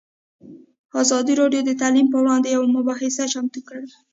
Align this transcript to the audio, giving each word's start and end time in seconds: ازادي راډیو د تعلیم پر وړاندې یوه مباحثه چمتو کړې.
ازادي 1.01 1.33
راډیو 1.41 1.61
د 1.65 1.71
تعلیم 1.81 2.07
پر 2.09 2.19
وړاندې 2.21 2.47
یوه 2.55 2.67
مباحثه 2.77 3.23
چمتو 3.33 3.59
کړې. 3.67 3.83